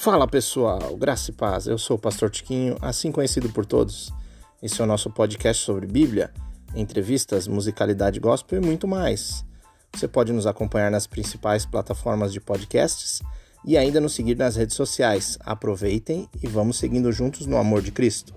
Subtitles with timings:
[0.00, 1.66] Fala pessoal, graça e paz.
[1.66, 4.12] Eu sou o Pastor Tiquinho, assim conhecido por todos.
[4.62, 6.32] Esse é o nosso podcast sobre Bíblia,
[6.72, 9.44] entrevistas, musicalidade gospel e muito mais.
[9.92, 13.20] Você pode nos acompanhar nas principais plataformas de podcasts
[13.64, 15.36] e ainda nos seguir nas redes sociais.
[15.40, 18.36] Aproveitem e vamos seguindo juntos no amor de Cristo.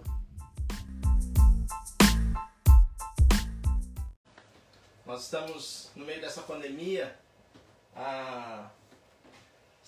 [5.05, 7.15] Nós estamos no meio dessa pandemia.
[7.95, 8.40] A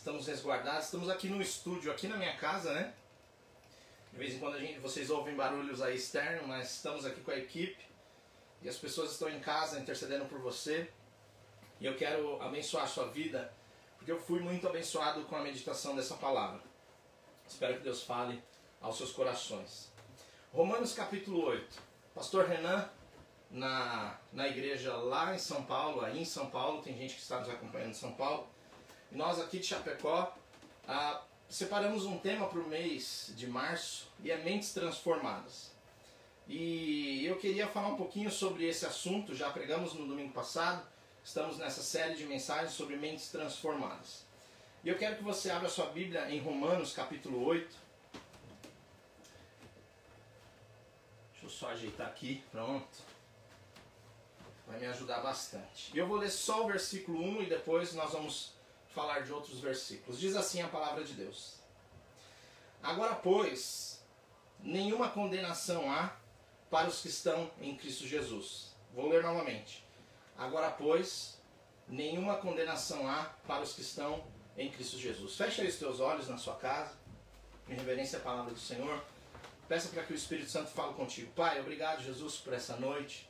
[0.04, 0.84] estamos resguardados.
[0.84, 2.94] Estamos aqui no estúdio, aqui na minha casa, né?
[4.12, 7.32] De vez em quando a gente, vocês ouvem barulhos aí externos, mas estamos aqui com
[7.32, 7.82] a equipe
[8.62, 10.92] e as pessoas estão em casa intercedendo por você.
[11.80, 13.54] E eu quero abençoar a sua vida,
[13.98, 16.62] porque eu fui muito abençoado com a meditação dessa palavra.
[17.48, 18.44] Espero que Deus fale
[18.82, 19.90] aos seus corações.
[20.52, 21.82] Romanos capítulo 8.
[22.14, 22.90] Pastor Renan,
[23.50, 27.40] na, na igreja lá em São Paulo, aí em São Paulo, tem gente que está
[27.40, 28.52] nos acompanhando em São Paulo
[29.14, 30.36] nós aqui de Chapecó
[30.88, 35.72] ah, separamos um tema para o mês de março e é Mentes Transformadas.
[36.48, 40.86] E eu queria falar um pouquinho sobre esse assunto, já pregamos no domingo passado,
[41.24, 44.26] estamos nessa série de mensagens sobre mentes transformadas.
[44.84, 47.78] E eu quero que você abra sua Bíblia em Romanos capítulo 8.
[51.32, 53.14] Deixa eu só ajeitar aqui, pronto.
[54.68, 55.98] Vai me ajudar bastante.
[55.98, 58.54] Eu vou ler só o versículo 1 e depois nós vamos
[58.94, 60.20] falar de outros versículos.
[60.20, 61.56] Diz assim a palavra de Deus:
[62.82, 64.04] Agora, pois,
[64.60, 66.16] nenhuma condenação há
[66.70, 68.74] para os que estão em Cristo Jesus.
[68.94, 69.86] Vou ler novamente.
[70.38, 71.38] Agora, pois,
[71.88, 74.24] nenhuma condenação há para os que estão
[74.58, 75.36] em Cristo Jesus.
[75.36, 76.94] Feche aí os teus olhos na sua casa,
[77.68, 79.04] em reverência à palavra do Senhor.
[79.68, 81.32] Peça para que o Espírito Santo fale contigo.
[81.34, 83.30] Pai, obrigado, Jesus, por essa noite.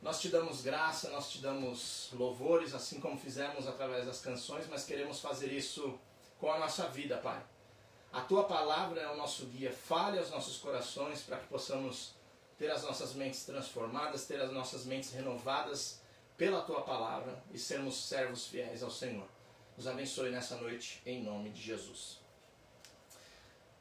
[0.00, 4.84] Nós te damos graça, nós te damos louvores, assim como fizemos através das canções, mas
[4.84, 5.98] queremos fazer isso
[6.38, 7.42] com a nossa vida, Pai.
[8.12, 9.72] A tua palavra é o nosso guia.
[9.72, 12.14] Fale aos nossos corações para que possamos
[12.56, 16.00] ter as nossas mentes transformadas, ter as nossas mentes renovadas
[16.36, 19.26] pela tua palavra e sermos servos fiéis ao Senhor.
[19.76, 22.18] Nos abençoe nessa noite, em nome de Jesus.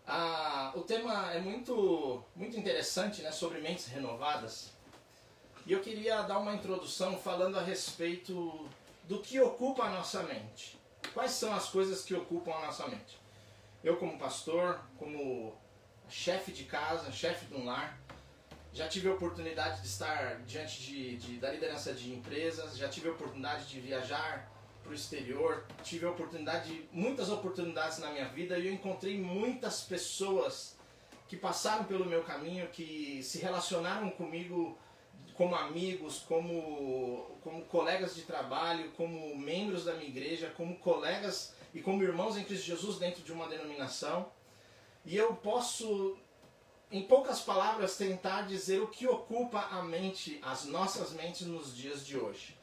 [0.06, 4.70] Ah, o tema é muito, muito interessante né, sobre mentes renovadas.
[5.68, 8.70] E eu queria dar uma introdução falando a respeito
[9.04, 10.80] do que ocupa a nossa mente.
[11.14, 13.20] Quais são as coisas que ocupam a nossa mente?
[13.84, 15.54] Eu, como pastor, como
[16.08, 18.00] chefe de casa, chefe de um lar,
[18.72, 23.10] já tive a oportunidade de estar diante de, de, da liderança de empresas, já tive
[23.10, 24.50] a oportunidade de viajar
[24.82, 29.20] para o exterior, tive a oportunidade, de, muitas oportunidades na minha vida e eu encontrei
[29.20, 30.78] muitas pessoas
[31.28, 34.78] que passaram pelo meu caminho, que se relacionaram comigo
[35.38, 41.80] como amigos, como, como colegas de trabalho, como membros da minha igreja, como colegas e
[41.80, 44.32] como irmãos em Cristo Jesus dentro de uma denominação.
[45.06, 46.18] E eu posso,
[46.92, 52.06] em poucas palavras, tentar dizer o que ocupa a mente, as nossas mentes nos dias
[52.06, 52.58] de hoje.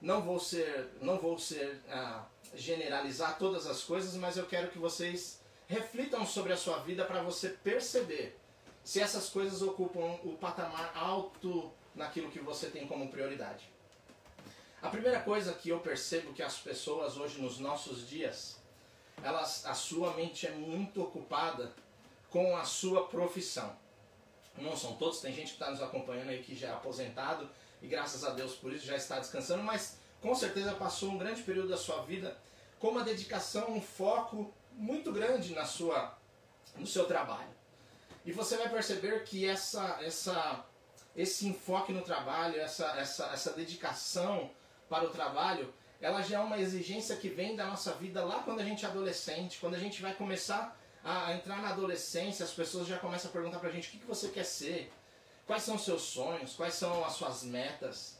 [0.00, 4.78] Não vou ser, não vou ser ah, generalizar todas as coisas, mas eu quero que
[4.78, 8.38] vocês reflitam sobre a sua vida para você perceber
[8.82, 13.68] se essas coisas ocupam o patamar alto naquilo que você tem como prioridade.
[14.80, 18.60] A primeira coisa que eu percebo que as pessoas hoje nos nossos dias,
[19.24, 21.72] elas, a sua mente é muito ocupada
[22.30, 23.74] com a sua profissão.
[24.58, 27.48] Não são todos, tem gente que está nos acompanhando aí que já é aposentado
[27.82, 31.42] e graças a Deus por isso já está descansando, mas com certeza passou um grande
[31.42, 32.36] período da sua vida
[32.78, 36.16] com uma dedicação, um foco muito grande na sua,
[36.76, 37.54] no seu trabalho.
[38.24, 40.64] E você vai perceber que essa, essa
[41.16, 44.50] esse enfoque no trabalho, essa, essa, essa dedicação
[44.88, 48.60] para o trabalho, ela já é uma exigência que vem da nossa vida lá quando
[48.60, 52.52] a gente é adolescente, quando a gente vai começar a, a entrar na adolescência, as
[52.52, 54.92] pessoas já começam a perguntar pra gente o que, que você quer ser,
[55.46, 58.16] quais são os seus sonhos, quais são as suas metas.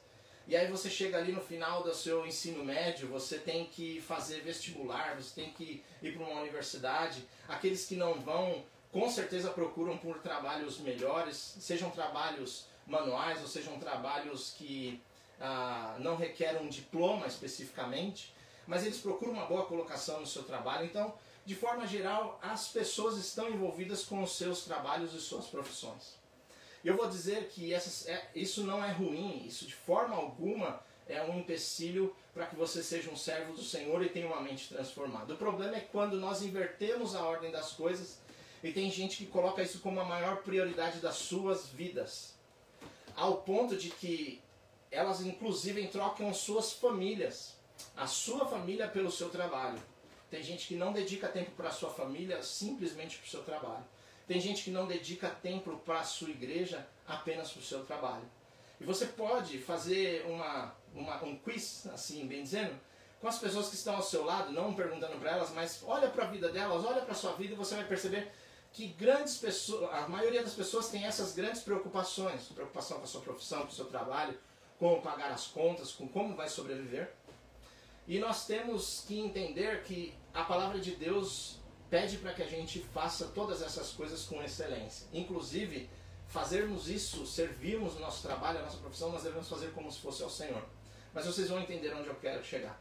[0.48, 4.40] E aí você chega ali no final do seu ensino médio, você tem que fazer
[4.42, 7.26] vestibular, você tem que ir para uma universidade.
[7.48, 13.78] Aqueles que não vão, com certeza procuram por trabalhos melhores, sejam trabalhos manuais, ou sejam
[13.78, 15.00] trabalhos que
[15.40, 18.34] ah, não requerem um diploma especificamente,
[18.66, 20.86] mas eles procuram uma boa colocação no seu trabalho.
[20.86, 26.14] Então, de forma geral, as pessoas estão envolvidas com os seus trabalhos e suas profissões.
[26.84, 31.22] Eu vou dizer que essas, é, isso não é ruim, isso de forma alguma é
[31.22, 35.34] um empecilho para que você seja um servo do Senhor e tenha uma mente transformada.
[35.34, 38.18] O problema é quando nós invertemos a ordem das coisas
[38.62, 42.35] e tem gente que coloca isso como a maior prioridade das suas vidas
[43.16, 44.42] ao ponto de que
[44.90, 47.56] elas inclusive trocam suas famílias,
[47.96, 49.80] a sua família pelo seu trabalho.
[50.30, 53.84] Tem gente que não dedica tempo para a sua família simplesmente para o seu trabalho.
[54.26, 58.24] Tem gente que não dedica tempo para a sua igreja apenas para o seu trabalho.
[58.80, 62.78] E você pode fazer uma, uma, um quiz, assim, bem dizendo,
[63.20, 66.24] com as pessoas que estão ao seu lado, não perguntando para elas, mas olha para
[66.24, 68.30] a vida delas, olha para a sua vida e você vai perceber
[68.76, 73.22] que grandes pessoas, a maioria das pessoas tem essas grandes preocupações, preocupação com a sua
[73.22, 74.38] profissão, com o seu trabalho,
[74.78, 77.10] como pagar as contas, com como vai sobreviver.
[78.06, 81.56] E nós temos que entender que a palavra de Deus
[81.88, 85.06] pede para que a gente faça todas essas coisas com excelência.
[85.10, 85.88] Inclusive,
[86.28, 90.22] fazermos isso, servirmos o nosso trabalho, a nossa profissão, nós devemos fazer como se fosse
[90.22, 90.62] ao Senhor.
[91.14, 92.78] Mas vocês vão entender onde eu quero chegar.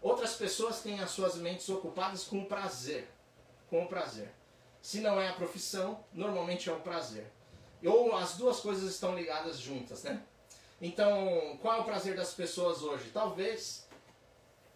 [0.00, 3.10] Outras pessoas têm as suas mentes ocupadas com prazer.
[3.68, 4.32] Com prazer.
[4.84, 7.24] Se não é a profissão, normalmente é o prazer.
[7.82, 10.22] Ou as duas coisas estão ligadas juntas, né?
[10.78, 13.08] Então, qual é o prazer das pessoas hoje?
[13.10, 13.88] Talvez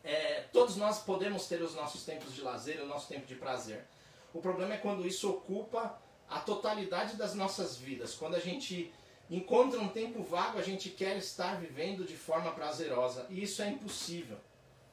[0.03, 3.85] é, todos nós podemos ter os nossos tempos de lazer, o nosso tempo de prazer.
[4.33, 8.15] O problema é quando isso ocupa a totalidade das nossas vidas.
[8.15, 8.91] Quando a gente
[9.29, 13.27] encontra um tempo vago, a gente quer estar vivendo de forma prazerosa.
[13.29, 14.39] E isso é impossível.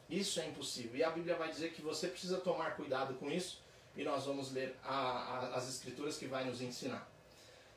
[0.09, 0.97] Isso é impossível.
[0.97, 3.63] E a Bíblia vai dizer que você precisa tomar cuidado com isso.
[3.95, 7.09] E nós vamos ler a, a, as escrituras que vai nos ensinar.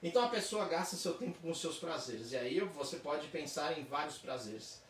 [0.03, 2.33] Então a pessoa gasta seu tempo com seus prazeres.
[2.33, 4.83] E aí você pode pensar em vários prazeres.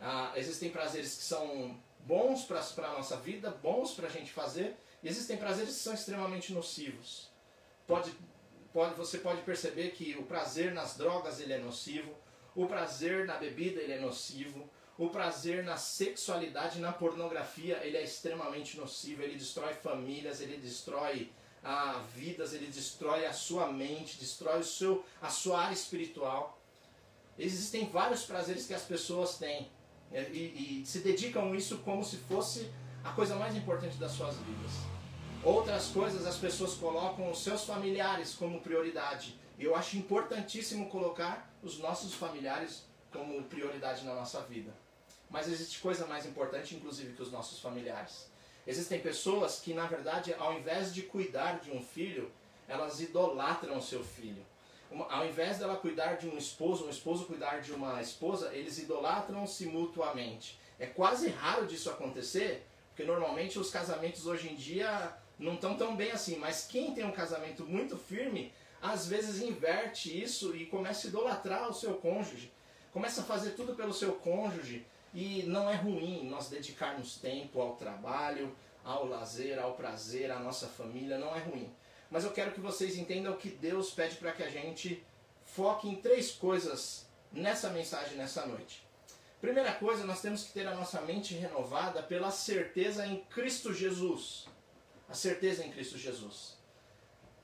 [0.00, 4.76] Ah, existem prazeres que são bons para a nossa vida, bons para a gente fazer.
[5.02, 7.30] E existem prazeres que são extremamente nocivos.
[7.86, 8.12] Pode,
[8.72, 12.14] pode, você pode perceber que o prazer nas drogas ele é nocivo.
[12.54, 14.68] O prazer na bebida ele é nocivo
[15.04, 21.32] o prazer na sexualidade, na pornografia, ele é extremamente nocivo, ele destrói famílias, ele destrói
[21.64, 26.56] ah, vidas, ele destrói a sua mente, destrói o seu, a sua área espiritual.
[27.36, 29.68] Existem vários prazeres que as pessoas têm
[30.08, 32.70] né, e, e se dedicam a isso como se fosse
[33.02, 34.72] a coisa mais importante das suas vidas.
[35.42, 39.36] Outras coisas as pessoas colocam os seus familiares como prioridade.
[39.58, 44.72] Eu acho importantíssimo colocar os nossos familiares como prioridade na nossa vida.
[45.32, 48.30] Mas existe coisa mais importante, inclusive, que os nossos familiares.
[48.66, 52.30] Existem pessoas que, na verdade, ao invés de cuidar de um filho,
[52.68, 54.44] elas idolatram o seu filho.
[55.08, 59.64] Ao invés dela cuidar de um esposo, um esposo cuidar de uma esposa, eles idolatram-se
[59.64, 60.60] mutuamente.
[60.78, 65.96] É quase raro disso acontecer, porque normalmente os casamentos hoje em dia não estão tão
[65.96, 66.36] bem assim.
[66.36, 68.52] Mas quem tem um casamento muito firme,
[68.82, 72.52] às vezes inverte isso e começa a idolatrar o seu cônjuge.
[72.92, 74.84] Começa a fazer tudo pelo seu cônjuge.
[75.14, 80.66] E não é ruim nós dedicarmos tempo ao trabalho, ao lazer, ao prazer, à nossa
[80.66, 81.70] família, não é ruim.
[82.10, 85.04] Mas eu quero que vocês entendam que Deus pede para que a gente
[85.44, 88.86] foque em três coisas nessa mensagem nessa noite.
[89.40, 94.46] Primeira coisa, nós temos que ter a nossa mente renovada pela certeza em Cristo Jesus.
[95.08, 96.56] A certeza em Cristo Jesus.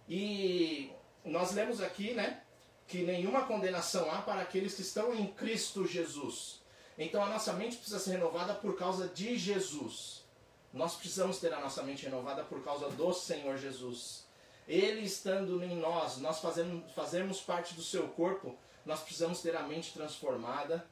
[0.09, 0.93] E
[1.25, 2.43] nós lemos aqui, né,
[2.87, 6.58] que nenhuma condenação há para aqueles que estão em Cristo Jesus.
[6.99, 10.25] Então a nossa mente precisa ser renovada por causa de Jesus.
[10.73, 14.27] Nós precisamos ter a nossa mente renovada por causa do Senhor Jesus.
[14.67, 19.63] Ele estando em nós, nós fazemos, fazemos parte do seu corpo, nós precisamos ter a
[19.63, 20.85] mente transformada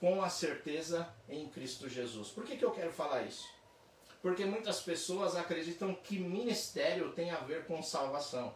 [0.00, 2.28] com a certeza em Cristo Jesus.
[2.28, 3.46] Por que, que eu quero falar isso?
[4.20, 8.54] Porque muitas pessoas acreditam que ministério tem a ver com salvação.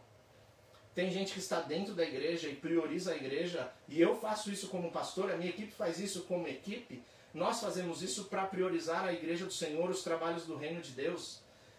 [0.99, 4.67] Tem gente que está dentro da igreja e prioriza a igreja, e eu faço isso
[4.67, 7.01] como pastor, a minha equipe faz isso como equipe.
[7.33, 11.39] Nós fazemos isso para priorizar a igreja do Senhor, os trabalhos do reino de Deus.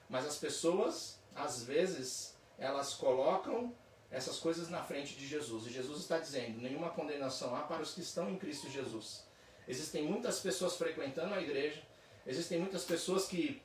[0.09, 3.75] Mas as pessoas, às vezes, elas colocam
[4.09, 5.67] essas coisas na frente de Jesus.
[5.67, 9.25] E Jesus está dizendo: nenhuma condenação há para os que estão em Cristo Jesus.
[9.67, 11.81] Existem muitas pessoas frequentando a igreja,
[12.25, 13.61] existem muitas pessoas que,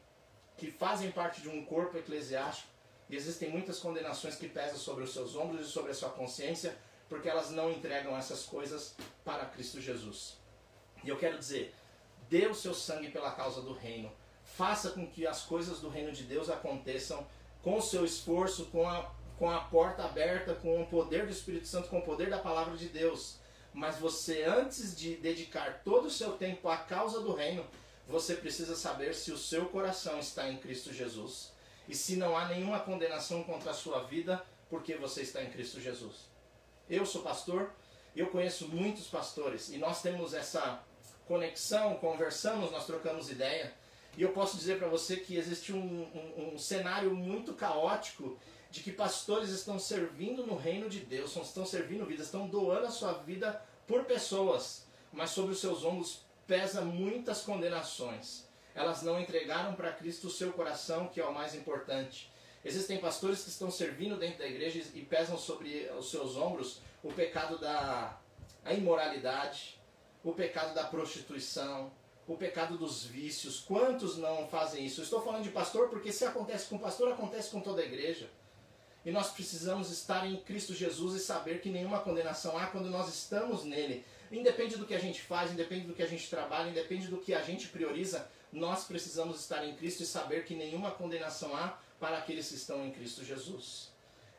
[0.57, 2.75] que fazem parte de um corpo eclesiástico,
[3.09, 6.77] e existem muitas condenações que pesam sobre os seus ombros e sobre a sua consciência,
[7.09, 8.95] porque elas não entregam essas coisas
[9.25, 10.37] para Cristo Jesus.
[11.03, 11.75] E eu quero dizer,
[12.31, 14.11] dê o seu sangue pela causa do reino.
[14.43, 17.27] Faça com que as coisas do reino de Deus aconteçam
[17.63, 21.67] com o seu esforço, com a, com a porta aberta, com o poder do Espírito
[21.67, 23.37] Santo, com o poder da palavra de Deus.
[23.73, 27.67] Mas você, antes de dedicar todo o seu tempo à causa do reino,
[28.07, 31.54] você precisa saber se o seu coração está em Cristo Jesus
[31.89, 35.81] e se não há nenhuma condenação contra a sua vida, porque você está em Cristo
[35.81, 36.29] Jesus.
[36.89, 37.71] Eu sou pastor,
[38.15, 40.83] eu conheço muitos pastores e nós temos essa
[41.27, 43.73] conexão, conversamos, nós trocamos ideia.
[44.17, 48.39] E eu posso dizer para você que existe um, um, um, cenário muito caótico
[48.71, 52.91] de que pastores estão servindo no reino de Deus, estão servindo vidas, estão doando a
[52.91, 58.47] sua vida por pessoas, mas sobre os seus ombros pesa muitas condenações.
[58.75, 62.31] Elas não entregaram para Cristo o seu coração, que é o mais importante.
[62.65, 67.13] Existem pastores que estão servindo dentro da igreja e pesam sobre os seus ombros o
[67.13, 68.19] pecado da
[68.71, 69.79] imoralidade,
[70.25, 71.93] o pecado da prostituição,
[72.27, 73.61] o pecado dos vícios.
[73.61, 75.01] Quantos não fazem isso?
[75.01, 78.31] Eu estou falando de pastor porque se acontece com pastor, acontece com toda a igreja.
[79.05, 83.09] E nós precisamos estar em Cristo Jesus e saber que nenhuma condenação há quando nós
[83.15, 84.03] estamos nele.
[84.33, 87.35] Independe do que a gente faz, independe do que a gente trabalha, independe do que
[87.35, 92.19] a gente prioriza, nós precisamos estar em Cristo e saber que nenhuma condenação há para
[92.19, 93.91] aqueles que estão em Cristo Jesus.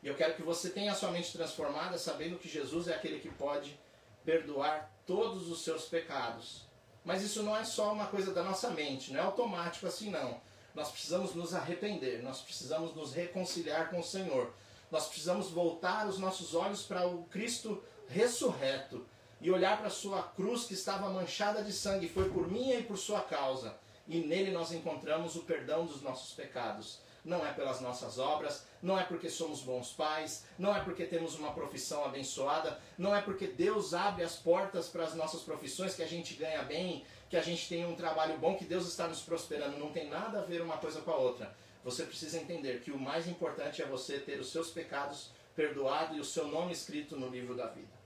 [0.02, 3.20] E eu quero que você tenha a sua mente transformada, sabendo que Jesus é aquele
[3.20, 3.78] que pode
[4.24, 6.62] perdoar todos os seus pecados.
[7.04, 10.40] Mas isso não é só uma coisa da nossa mente, não é automático assim não.
[10.74, 14.50] Nós precisamos nos arrepender, nós precisamos nos reconciliar com o Senhor.
[14.90, 19.06] Nós precisamos voltar os nossos olhos para o Cristo ressurreto
[19.40, 22.82] e olhar para a sua cruz que estava manchada de sangue, foi por minha e
[22.82, 23.76] por sua causa.
[24.06, 28.98] E nele nós encontramos o perdão dos nossos pecados não é pelas nossas obras, não
[28.98, 33.48] é porque somos bons pais, não é porque temos uma profissão abençoada, não é porque
[33.48, 37.42] Deus abre as portas para as nossas profissões, que a gente ganha bem, que a
[37.42, 39.76] gente tem um trabalho bom, que Deus está nos prosperando.
[39.76, 41.52] Não tem nada a ver uma coisa com a outra.
[41.82, 46.20] Você precisa entender que o mais importante é você ter os seus pecados perdoados e
[46.20, 47.96] o seu nome escrito no livro da vida.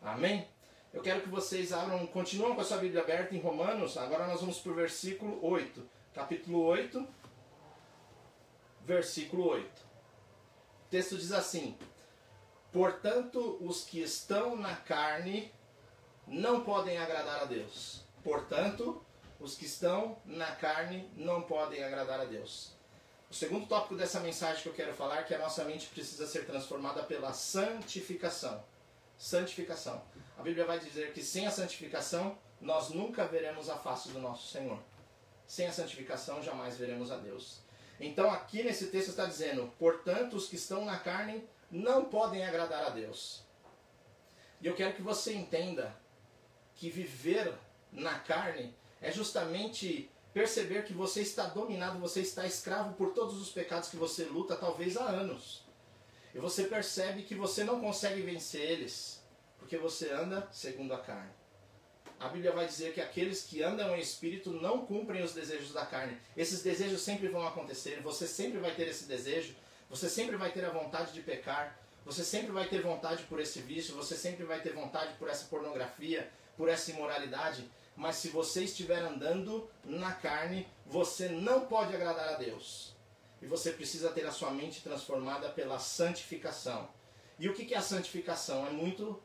[0.00, 0.46] Amém?
[0.92, 3.96] Eu quero que vocês abram, continuam com a sua Bíblia aberta em Romanos.
[3.96, 5.88] Agora nós vamos para o versículo 8.
[6.12, 7.06] Capítulo 8,
[8.84, 9.66] versículo 8.
[9.68, 11.78] O texto diz assim:
[12.72, 15.52] Portanto, os que estão na carne
[16.26, 18.02] não podem agradar a Deus.
[18.24, 19.00] Portanto,
[19.38, 22.72] os que estão na carne não podem agradar a Deus.
[23.30, 26.26] O segundo tópico dessa mensagem que eu quero falar é que a nossa mente precisa
[26.26, 28.64] ser transformada pela santificação.
[29.16, 30.02] Santificação.
[30.40, 34.50] A Bíblia vai dizer que sem a santificação nós nunca veremos a face do nosso
[34.50, 34.78] Senhor.
[35.46, 37.58] Sem a santificação jamais veremos a Deus.
[38.00, 42.86] Então aqui nesse texto está dizendo: portanto, os que estão na carne não podem agradar
[42.86, 43.42] a Deus.
[44.62, 45.94] E eu quero que você entenda
[46.74, 47.52] que viver
[47.92, 53.50] na carne é justamente perceber que você está dominado, você está escravo por todos os
[53.50, 55.66] pecados que você luta talvez há anos.
[56.34, 59.19] E você percebe que você não consegue vencer eles,
[59.60, 61.30] porque você anda segundo a carne
[62.20, 65.86] a Bíblia vai dizer que aqueles que andam em espírito não cumprem os desejos da
[65.86, 66.18] carne.
[66.36, 69.56] Esses desejos sempre vão acontecer, você sempre vai ter esse desejo,
[69.88, 73.60] você sempre vai ter a vontade de pecar, você sempre vai ter vontade por esse
[73.62, 77.70] vício, você sempre vai ter vontade por essa pornografia, por essa imoralidade.
[77.96, 82.94] Mas se você estiver andando na carne, você não pode agradar a Deus.
[83.40, 86.86] E você precisa ter a sua mente transformada pela santificação.
[87.38, 88.66] E o que é a santificação?
[88.66, 89.20] É muito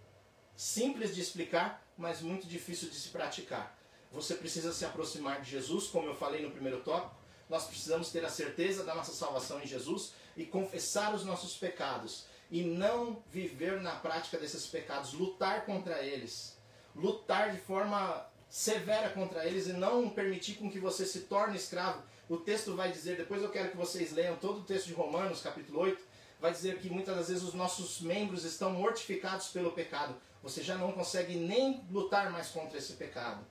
[0.55, 3.77] simples de explicar, mas muito difícil de se praticar.
[4.11, 7.15] Você precisa se aproximar de Jesus, como eu falei no primeiro tópico.
[7.49, 12.25] Nós precisamos ter a certeza da nossa salvação em Jesus e confessar os nossos pecados
[12.49, 16.57] e não viver na prática desses pecados, lutar contra eles,
[16.95, 22.01] lutar de forma severa contra eles e não permitir com que você se torne escravo.
[22.29, 25.41] O texto vai dizer, depois eu quero que vocês leiam todo o texto de Romanos,
[25.41, 26.01] capítulo 8,
[26.45, 30.15] vai dizer que muitas das vezes os nossos membros estão mortificados pelo pecado.
[30.43, 33.43] Você já não consegue nem lutar mais contra esse pecado.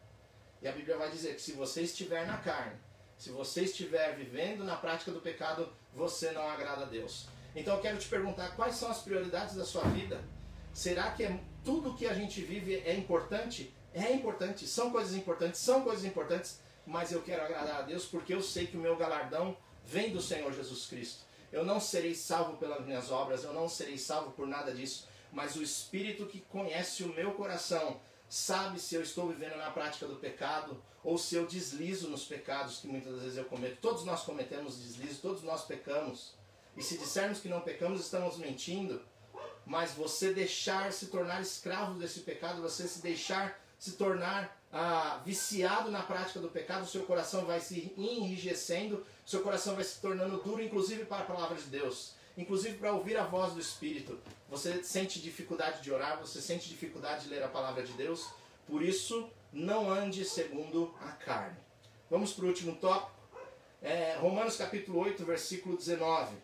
[0.62, 2.76] E a Bíblia vai dizer que se você estiver na carne,
[3.18, 7.26] se você estiver vivendo na prática do pecado, você não agrada a Deus.
[7.56, 10.22] Então eu quero te perguntar quais são as prioridades da sua vida?
[10.72, 13.74] Será que é, tudo que a gente vive é importante?
[13.92, 18.32] É importante, são coisas importantes, são coisas importantes, mas eu quero agradar a Deus porque
[18.32, 21.24] eu sei que o meu galardão vem do Senhor Jesus Cristo.
[21.54, 25.56] Eu não serei salvo pelas minhas obras, eu não serei salvo por nada disso mas
[25.56, 30.16] o Espírito que conhece o meu coração sabe se eu estou vivendo na prática do
[30.16, 33.78] pecado ou se eu deslizo nos pecados que muitas vezes eu cometo.
[33.80, 36.34] Todos nós cometemos deslizo, todos nós pecamos.
[36.76, 39.02] E se dissermos que não pecamos, estamos mentindo.
[39.66, 45.90] Mas você deixar se tornar escravo desse pecado, você se deixar se tornar ah, viciado
[45.90, 50.42] na prática do pecado, o seu coração vai se enrijecendo, seu coração vai se tornando
[50.42, 54.18] duro, inclusive para a palavra de Deus inclusive para ouvir a voz do Espírito.
[54.48, 58.28] Você sente dificuldade de orar, você sente dificuldade de ler a palavra de Deus,
[58.66, 61.56] por isso não ande segundo a carne.
[62.10, 63.12] Vamos para o último tópico.
[63.80, 66.36] É, Romanos capítulo 8, versículo 19.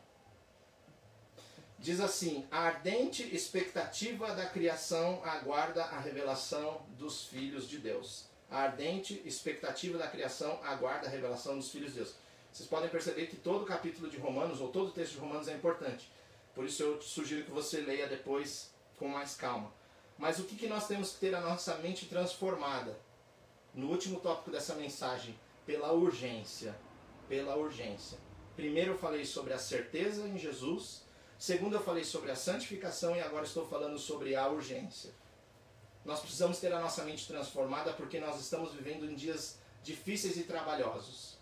[1.80, 8.26] Diz assim: A ardente expectativa da criação aguarda a revelação dos filhos de Deus.
[8.50, 12.14] A ardente expectativa da criação aguarda a revelação dos filhos de Deus.
[12.52, 15.54] Vocês podem perceber que todo capítulo de Romanos, ou todo o texto de Romanos é
[15.54, 16.10] importante.
[16.54, 19.72] Por isso eu sugiro que você leia depois com mais calma.
[20.18, 22.98] Mas o que, que nós temos que ter a nossa mente transformada?
[23.72, 26.76] No último tópico dessa mensagem, pela urgência.
[27.26, 28.18] Pela urgência.
[28.54, 31.08] Primeiro eu falei sobre a certeza em Jesus.
[31.40, 35.10] Segundo eu falei sobre a santificação e agora estou falando sobre a urgência.
[36.04, 40.42] Nós precisamos ter a nossa mente transformada porque nós estamos vivendo em dias difíceis e
[40.42, 41.38] trabalhosos.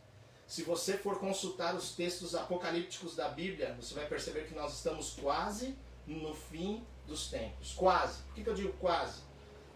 [0.47, 5.15] Se você for consultar os textos apocalípticos da Bíblia, você vai perceber que nós estamos
[5.15, 5.77] quase
[6.07, 7.73] no fim dos tempos.
[7.73, 8.23] Quase.
[8.23, 9.23] Por que, eu digo quase?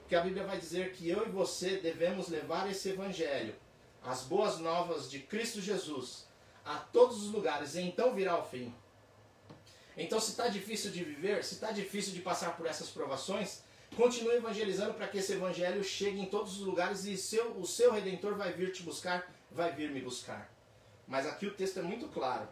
[0.02, 3.56] Porque a Bíblia vai dizer que eu e você devemos levar esse evangelho,
[4.04, 6.28] as boas novas de Cristo Jesus,
[6.64, 8.72] a todos os lugares, e então virá o fim.
[9.96, 13.62] Então, se está difícil de viver, se está difícil de passar por essas provações,
[13.96, 17.92] continue evangelizando para que esse evangelho chegue em todos os lugares e seu, o seu
[17.92, 20.50] redentor vai vir te buscar, vai vir me buscar.
[21.06, 22.48] Mas aqui o texto é muito claro.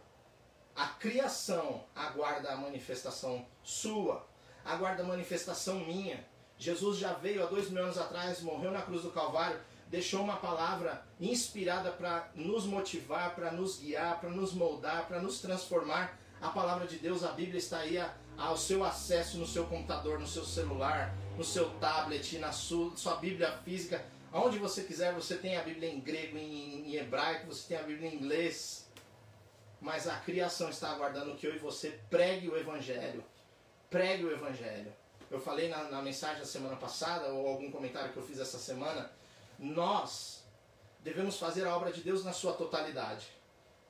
[0.77, 4.27] A criação aguarda a manifestação sua,
[4.65, 6.25] aguarda a manifestação minha.
[6.59, 10.37] Jesus já veio há dois mil anos atrás, morreu na cruz do Calvário, deixou uma
[10.37, 16.20] palavra inspirada para nos motivar, para nos guiar, para nos moldar, para nos transformar.
[16.41, 18.03] A palavra de Deus, a Bíblia está aí
[18.37, 23.17] ao seu acesso no seu computador, no seu celular, no seu tablet, na sua, sua
[23.17, 24.03] Bíblia física.
[24.33, 27.83] Aonde você quiser, você tem a Bíblia em grego, em, em hebraico, você tem a
[27.83, 28.89] Bíblia em inglês.
[29.81, 33.23] Mas a criação está aguardando que eu e você pregue o Evangelho.
[33.91, 34.93] Pregue o Evangelho.
[35.31, 38.59] Eu falei na, na mensagem da semana passada, ou algum comentário que eu fiz essa
[38.59, 39.11] semana,
[39.59, 40.43] nós
[41.01, 43.27] devemos fazer a obra de Deus na sua totalidade.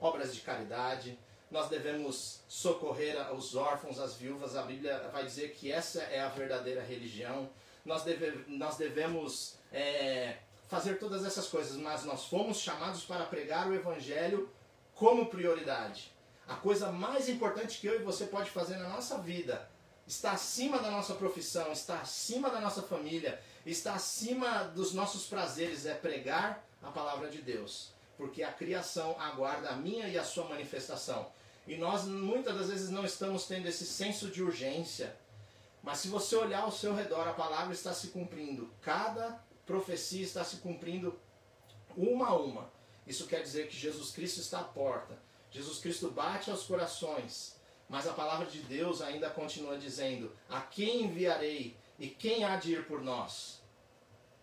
[0.01, 1.19] Obras de caridade,
[1.51, 4.57] nós devemos socorrer os órfãos, as viúvas.
[4.57, 7.51] A Bíblia vai dizer que essa é a verdadeira religião.
[7.85, 10.37] Nós, deve, nós devemos é,
[10.69, 14.49] fazer todas essas coisas, mas nós fomos chamados para pregar o Evangelho
[14.95, 16.13] como prioridade.
[16.47, 19.69] A coisa mais importante que eu e você pode fazer na nossa vida
[20.07, 25.87] está acima da nossa profissão, está acima da nossa família, está acima dos nossos prazeres,
[25.87, 27.93] é pregar a palavra de Deus.
[28.17, 31.31] Porque a criação aguarda a minha e a sua manifestação.
[31.67, 35.17] E nós muitas das vezes não estamos tendo esse senso de urgência.
[35.83, 38.71] Mas se você olhar ao seu redor, a palavra está se cumprindo.
[38.83, 41.19] Cada profecia está se cumprindo
[41.97, 42.71] uma a uma.
[43.07, 45.19] Isso quer dizer que Jesus Cristo está à porta.
[45.51, 47.57] Jesus Cristo bate aos corações.
[47.89, 52.73] Mas a palavra de Deus ainda continua dizendo: A quem enviarei e quem há de
[52.73, 53.61] ir por nós?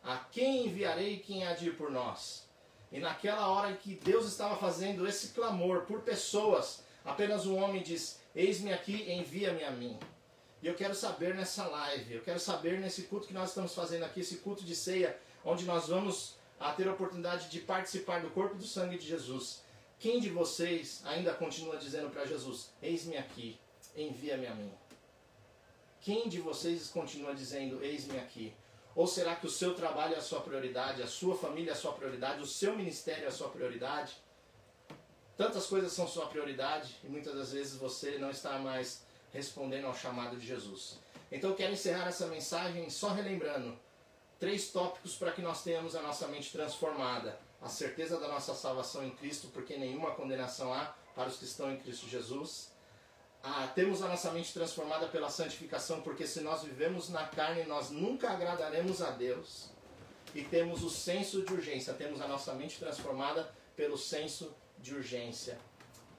[0.03, 2.45] A quem enviarei e quem há de ir por nós?
[2.91, 7.81] E naquela hora em que Deus estava fazendo esse clamor por pessoas, apenas um homem
[7.81, 9.97] diz: Eis-me aqui, envia-me a mim.
[10.61, 14.03] E eu quero saber nessa live, eu quero saber nesse culto que nós estamos fazendo
[14.03, 18.31] aqui, esse culto de ceia, onde nós vamos a ter a oportunidade de participar do
[18.31, 19.63] corpo e do sangue de Jesus.
[19.99, 23.59] Quem de vocês ainda continua dizendo para Jesus: Eis-me aqui,
[23.95, 24.71] envia-me a mim?
[26.01, 28.53] Quem de vocês continua dizendo: Eis-me aqui?
[28.95, 31.77] Ou será que o seu trabalho é a sua prioridade, a sua família é a
[31.77, 34.17] sua prioridade, o seu ministério é a sua prioridade?
[35.37, 39.95] Tantas coisas são sua prioridade e muitas das vezes você não está mais respondendo ao
[39.95, 40.97] chamado de Jesus.
[41.31, 43.77] Então eu quero encerrar essa mensagem só relembrando
[44.39, 47.39] três tópicos para que nós tenhamos a nossa mente transformada.
[47.61, 51.71] A certeza da nossa salvação em Cristo, porque nenhuma condenação há para os que estão
[51.71, 52.71] em Cristo Jesus.
[53.43, 57.89] Ah, temos a nossa mente transformada pela santificação, porque se nós vivemos na carne, nós
[57.89, 59.69] nunca agradaremos a Deus.
[60.35, 65.57] E temos o senso de urgência, temos a nossa mente transformada pelo senso de urgência.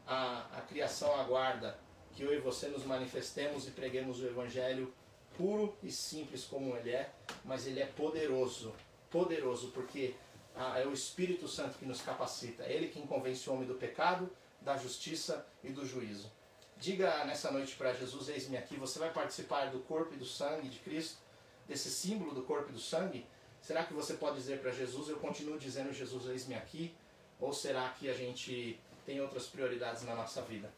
[0.07, 1.79] A, a criação aguarda
[2.15, 4.93] que eu e você nos manifestemos e preguemos o Evangelho
[5.37, 7.13] puro e simples como ele é,
[7.45, 8.75] mas ele é poderoso.
[9.11, 10.15] Poderoso, porque
[10.57, 12.65] ah, é o Espírito Santo que nos capacita.
[12.65, 14.29] É ele quem convence o homem do pecado,
[14.61, 16.31] da justiça e do juízo.
[16.77, 18.77] Diga nessa noite para Jesus: Eis-me aqui.
[18.77, 21.19] Você vai participar do corpo e do sangue de Cristo,
[21.67, 23.25] desse símbolo do corpo e do sangue?
[23.61, 26.95] Será que você pode dizer para Jesus: Eu continuo dizendo, Jesus, eis-me aqui?
[27.41, 30.73] Ou será que a gente tem outras prioridades na nossa vida?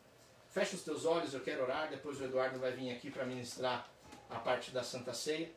[0.51, 1.88] Feche os teus olhos, eu quero orar.
[1.88, 3.88] Depois o Eduardo vai vir aqui para ministrar
[4.29, 5.51] a parte da Santa Ceia.